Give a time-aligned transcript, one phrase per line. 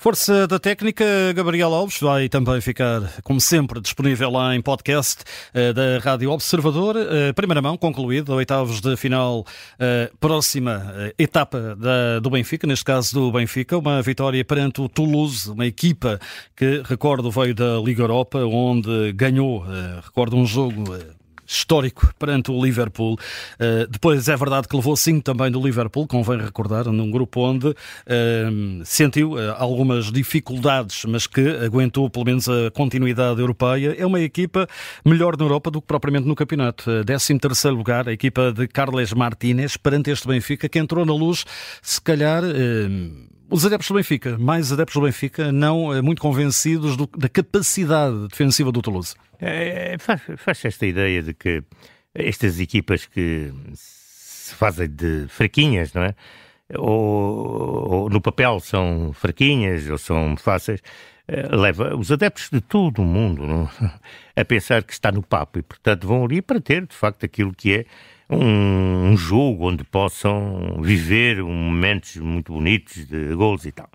[0.00, 5.22] Força da técnica, Gabriel Alves vai também ficar, como sempre, disponível lá em podcast
[5.54, 6.96] uh, da Rádio Observador.
[6.96, 11.76] Uh, primeira mão, concluído, oitavos de final, uh, próxima etapa
[12.22, 16.18] do Benfica, neste caso do Benfica, uma vitória perante o Toulouse, uma equipa
[16.56, 19.66] que, recordo, veio da Liga Europa, onde ganhou,
[20.02, 20.96] recordo, um jogo
[21.50, 23.14] histórico perante o Liverpool.
[23.14, 27.68] Uh, depois é verdade que levou cinco também do Liverpool, convém recordar, num grupo onde
[27.68, 27.74] uh,
[28.84, 33.94] sentiu uh, algumas dificuldades, mas que aguentou pelo menos a continuidade europeia.
[33.98, 34.66] É uma equipa
[35.04, 36.84] melhor na Europa do que propriamente no campeonato.
[37.04, 41.44] 13 terceiro lugar, a equipa de Carles Martínez perante este Benfica, que entrou na luz,
[41.82, 42.42] se calhar
[43.50, 48.28] os adeptos do Benfica, mais adeptos do Benfica, não eh, muito convencidos do, da capacidade
[48.28, 49.14] defensiva do Toulouse.
[49.40, 51.62] É, faz, faz esta ideia de que
[52.14, 56.14] estas equipas que se fazem de fraquinhas, não é?
[56.76, 60.80] Ou, ou no papel são fraquinhas ou são fáceis,
[61.50, 63.70] leva os adeptos de todo o mundo não?
[64.36, 67.54] a pensar que está no papo e, portanto, vão ali para ter, de facto, aquilo
[67.54, 67.84] que é
[68.28, 73.90] um, um jogo onde possam viver momentos muito bonitos de gols e tal.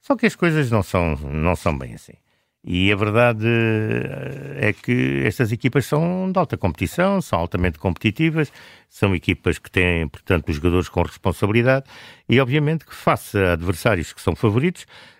[0.00, 2.14] Só que as coisas não são, não são bem assim.
[2.62, 8.52] E a verdade eh, é que estas equipas são de alta competição, são altamente competitivas,
[8.88, 11.86] são equipas que têm, portanto, jogadores com responsabilidade
[12.28, 14.84] e, obviamente, que face a adversários que são favoritos,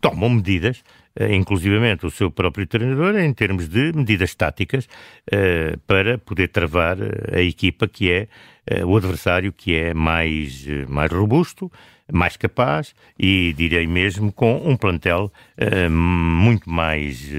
[0.00, 0.82] tomam medidas
[1.18, 4.88] eh, inclusivamente o seu próprio treinador, em termos de medidas táticas
[5.30, 8.28] eh, para poder travar eh, a equipa que é
[8.84, 11.72] o adversário que é mais, mais robusto,
[12.12, 15.32] mais capaz e direi mesmo com um plantel
[15.90, 17.30] muito mais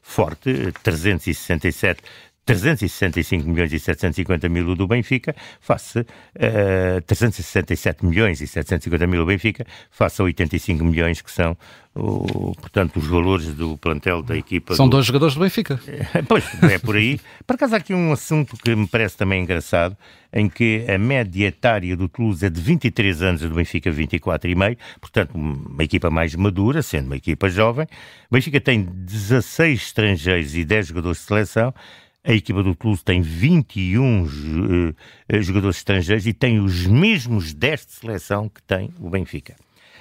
[0.00, 2.00] forte, 367
[2.44, 9.26] 365 milhões e 750 mil do Benfica, face a 367 milhões e 750 mil do
[9.26, 11.56] Benfica, face a 85 milhões que são
[11.94, 14.74] o, portanto, os valores do plantel da equipa.
[14.74, 14.92] São do...
[14.92, 15.80] dois jogadores do Benfica.
[16.28, 17.20] pois, é por aí.
[17.46, 19.96] Por acaso há aqui um assunto que me parece também engraçado,
[20.32, 25.34] em que a média etária do Toulouse é de 23 anos, do Benfica 24,5, portanto,
[25.34, 27.86] uma equipa mais madura, sendo uma equipa jovem.
[28.30, 31.74] O Benfica tem 16 estrangeiros e 10 jogadores de seleção.
[32.22, 37.86] A equipa do Toulouse tem 21 uh, eh, jogadores estrangeiros e tem os mesmos 10
[37.86, 39.56] de seleção que tem o Benfica.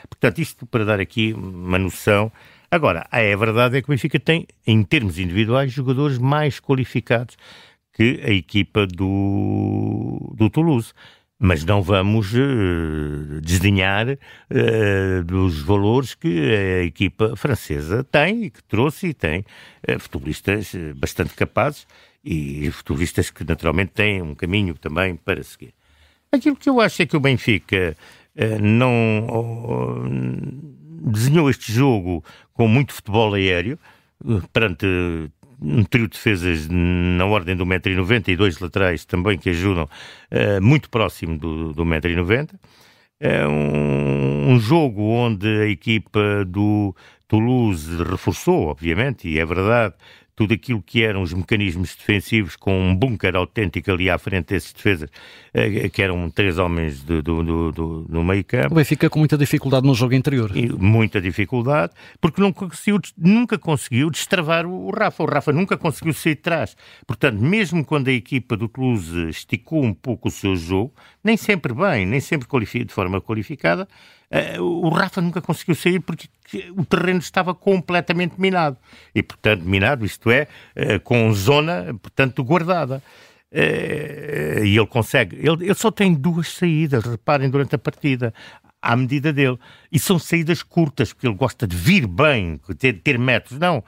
[0.09, 2.29] Portanto, isto para dar aqui uma noção.
[2.69, 7.37] Agora, a verdade é que o Benfica tem, em termos individuais, jogadores mais qualificados
[7.93, 10.91] que a equipa do, do Toulouse.
[11.41, 18.61] Mas não vamos uh, desdenhar uh, dos valores que a equipa francesa tem e que
[18.61, 19.45] trouxe e tem
[19.87, 21.87] uh, futebolistas bastante capazes
[22.23, 25.73] e futebolistas que naturalmente têm um caminho também para seguir.
[26.31, 27.97] Aquilo que eu acho é que o Benfica
[28.35, 29.25] eh, não
[31.01, 33.79] desenhou este jogo com muito futebol aéreo,
[34.23, 34.85] eh, perante
[35.61, 39.89] um trio de defesas na ordem do 1,90m e dois laterais também que ajudam
[40.61, 42.51] muito próximo do, do 1,90m.
[43.19, 46.95] É um, um, jogo onde a equipa do
[47.27, 49.93] Toulouse reforçou, obviamente, e é verdade,
[50.39, 54.71] tudo aquilo que eram os mecanismos defensivos com um bunker autêntico ali à frente desses
[54.71, 55.09] defesas,
[55.53, 58.71] eh, que eram três homens do, do, do, do, meio campo.
[58.71, 60.55] O Benfica com muita dificuldade no jogo interior.
[60.55, 61.91] E muita dificuldade,
[62.21, 65.23] porque não conseguiu, nunca conseguiu destravar o Rafa.
[65.23, 66.77] O Rafa nunca conseguiu sair de trás.
[67.05, 71.73] Portanto, mesmo quando a equipa do Toulouse esticou um pouco o seu jogo, nem sempre
[71.73, 72.47] bem, nem sempre
[72.85, 73.85] de forma qualificada,
[74.59, 76.27] o Rafa nunca conseguiu sair porque
[76.77, 78.77] o terreno estava completamente minado.
[79.13, 83.01] E, portanto, minado, isto é, uh, com zona, portanto, guardada.
[83.51, 85.35] Uh, e ele consegue.
[85.37, 88.33] Ele, ele só tem duas saídas, reparem, durante a partida
[88.81, 89.57] à medida dele.
[89.91, 93.57] E são saídas curtas, porque ele gosta de vir bem, ter, ter metros.
[93.57, 93.83] Não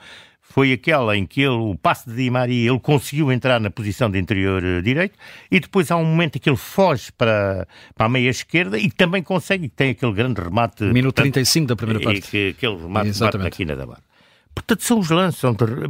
[0.51, 4.09] foi aquela em que ele, o passe de Di Maria, ele conseguiu entrar na posição
[4.09, 5.18] de interior uh, direito
[5.50, 8.92] e depois há um momento em que ele foge para, para a meia esquerda e
[8.92, 10.83] também consegue, tem aquele grande remate.
[10.83, 12.21] Minuto portanto, 35 da primeira parte.
[12.21, 14.03] Que, aquele remate na quina da barra.
[14.53, 15.42] Portanto, são os lances,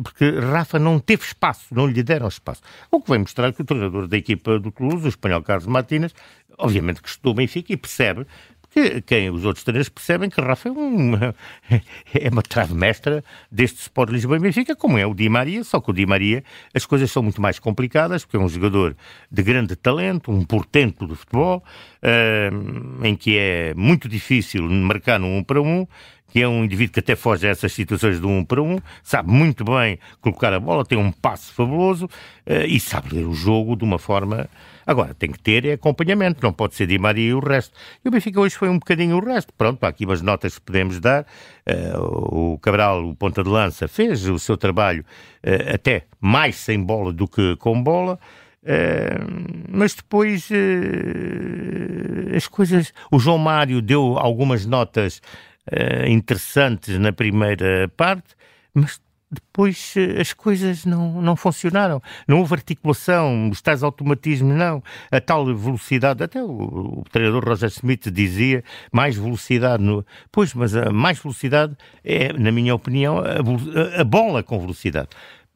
[0.03, 2.61] porque Rafa não teve espaço, não lhe deram espaço.
[2.91, 6.13] O que vai mostrar que o treinador da equipa do Toulouse, o espanhol Carlos Martínez,
[6.57, 8.27] obviamente que estudou o Benfica e percebe
[8.71, 11.13] que quem os outros treinadores percebem que Rafa é, um,
[12.15, 15.81] é uma trave mestra deste Sport Lisboa e Benfica, como é o Di Maria, só
[15.81, 18.95] que o Di Maria as coisas são muito mais complicadas, porque é um jogador
[19.29, 21.63] de grande talento, um portento do futebol,
[22.01, 25.85] uh, em que é muito difícil marcar no um para um,
[26.31, 29.29] que é um indivíduo que até foge a essas situações do um para um, sabe
[29.29, 33.75] muito bem colocar a bola, tem um passo fabuloso uh, e sabe ler o jogo
[33.75, 34.49] de uma forma.
[34.85, 37.77] Agora, tem que ter é acompanhamento, não pode ser Di Maria e o resto.
[38.03, 39.53] E o Benfica hoje foi um bocadinho o resto.
[39.57, 41.25] Pronto, há aqui umas notas que podemos dar.
[41.67, 45.05] Uh, o Cabral, o ponta de lança, fez o seu trabalho
[45.45, 48.17] uh, até mais sem bola do que com bola.
[48.63, 52.93] Uh, mas depois uh, as coisas.
[53.11, 55.21] O João Mário deu algumas notas
[55.67, 58.35] uh, interessantes na primeira parte,
[58.73, 58.99] mas
[59.31, 62.01] depois as coisas não, não funcionaram.
[62.27, 64.83] Não houve articulação, os tais automatismos, não.
[65.09, 68.61] A tal velocidade, até o, o treinador Roger Smith dizia
[68.91, 69.81] mais velocidade.
[69.81, 70.05] No...
[70.31, 75.09] Pois, mas a mais velocidade é, na minha opinião, a, a bola com velocidade.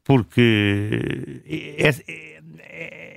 [0.06, 2.25] Porque é, é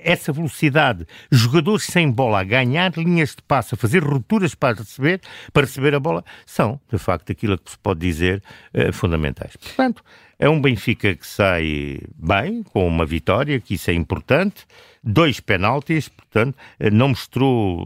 [0.09, 5.21] essa velocidade, jogadores sem bola a ganhar linhas de passo, a fazer rupturas para receber,
[5.53, 8.41] para receber a bola, são, de facto, aquilo que se pode dizer
[8.73, 9.55] uh, fundamentais.
[9.55, 10.03] Portanto,
[10.39, 14.65] é um Benfica que sai bem, com uma vitória, que isso é importante,
[15.03, 17.85] dois penaltis, portanto, eh, não mostrou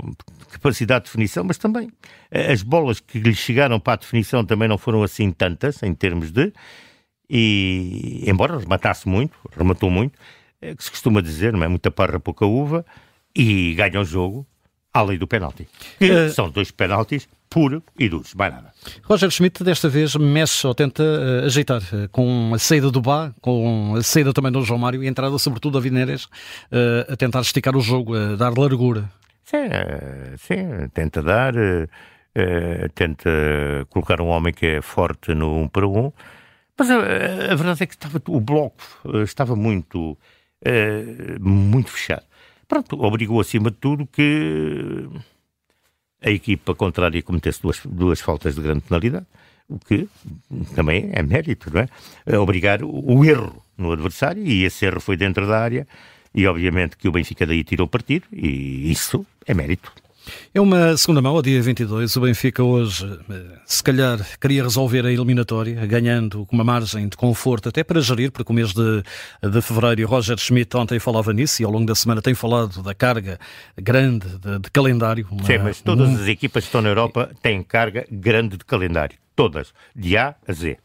[0.51, 1.91] capacidade de definição, mas também
[2.31, 5.93] eh, as bolas que lhe chegaram para a definição também não foram assim tantas, em
[5.95, 6.53] termos de.
[7.27, 10.17] E, embora rematasse muito, rematou muito,
[10.69, 11.67] é que se costuma dizer, não é?
[11.67, 12.85] Muita parra, pouca uva,
[13.35, 14.47] e ganha o jogo
[14.93, 15.67] à lei do penalti.
[15.99, 16.29] Uh...
[16.29, 18.71] são dois penaltis puro e duros, mais nada.
[19.03, 23.31] Roger Schmidt desta vez mexe ou tenta uh, ajeitar uh, com a saída do Bá,
[23.41, 27.15] com a saída também do João Mário e a entrada sobretudo da Vineres uh, a
[27.15, 29.07] tentar esticar o jogo, a dar largura.
[29.43, 29.67] Sim,
[30.37, 31.53] sim tenta dar,
[32.95, 33.29] tenta
[33.89, 36.11] colocar um homem que é forte no um para um,
[36.79, 36.95] mas a,
[37.51, 38.81] a verdade é que estava, o bloco
[39.23, 40.17] estava muito
[41.39, 42.23] muito fechado.
[42.67, 45.07] Pronto, obrigou acima de tudo que
[46.21, 49.25] a equipa contrária cometesse duas, duas faltas de grande penalidade,
[49.67, 50.07] o que
[50.73, 52.39] também é mérito, não é?
[52.39, 55.87] Obrigar o, o erro no adversário, e esse erro foi dentro da área,
[56.33, 59.93] e obviamente que o Benfica daí tirou partido, e isso é mérito.
[60.53, 62.15] É uma segunda mão, ao dia 22.
[62.15, 67.17] O Benfica hoje, eh, se calhar, queria resolver a eliminatória, ganhando com uma margem de
[67.17, 69.03] conforto até para gerir, porque o mês de,
[69.41, 72.93] de fevereiro, Roger Schmidt ontem falava nisso e ao longo da semana tem falado da
[72.93, 73.39] carga
[73.77, 75.27] grande de, de calendário.
[75.29, 76.15] Uma, Sim, mas todas um...
[76.15, 79.17] as equipas que estão na Europa têm carga grande de calendário.
[79.35, 79.73] Todas.
[79.95, 80.77] De A a Z.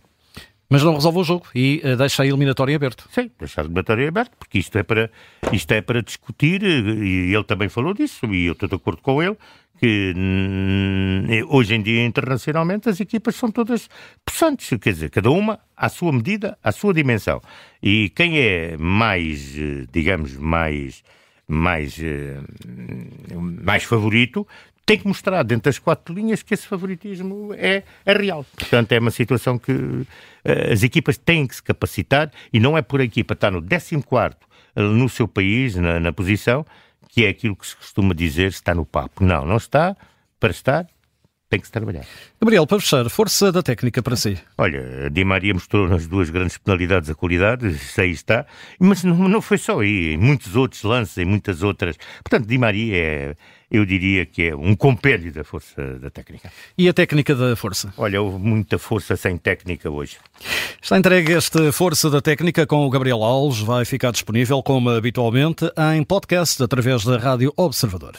[0.70, 3.08] Mas não resolve o jogo e uh, deixa a eliminatória aberto.
[3.10, 5.10] Sim, deixa a eliminatória aberto, porque isto é para,
[5.50, 9.00] isto é para discutir, eh, e ele também falou disso, e eu estou de acordo
[9.00, 9.36] com ele,
[9.80, 13.88] que hum, hoje em dia internacionalmente as equipas são todas
[14.26, 17.40] possantes, quer dizer, cada uma à sua medida, à sua dimensão.
[17.82, 21.02] E quem é mais, eh, digamos, mais
[21.50, 21.98] mais,
[23.64, 24.46] mais favorito
[24.88, 28.46] tem que mostrar dentro das quatro linhas que esse favoritismo é, é real.
[28.56, 30.06] Portanto, é uma situação que uh,
[30.72, 33.96] as equipas têm que se capacitar e não é por a equipa estar no 14
[33.96, 36.64] uh, no seu país, na, na posição,
[37.06, 39.22] que é aquilo que se costuma dizer está no papo.
[39.22, 39.94] Não, não está.
[40.40, 40.86] Para estar,
[41.48, 42.04] tem que se trabalhar.
[42.40, 44.38] Gabriel, para fechar, força da técnica para si.
[44.56, 48.46] Olha, Di Maria mostrou nas duas grandes penalidades a qualidade, isso aí está,
[48.78, 51.96] mas não, não foi só aí, em muitos outros lances, em muitas outras.
[52.22, 53.36] Portanto, Di Maria é,
[53.70, 56.50] eu diria que é um compêndio da força da técnica.
[56.76, 57.92] E a técnica da força?
[57.96, 60.18] Olha, houve muita força sem técnica hoje.
[60.82, 65.70] Está entregue esta Força da Técnica com o Gabriel Alves, vai ficar disponível, como habitualmente,
[65.94, 68.16] em podcast através da Rádio Observador.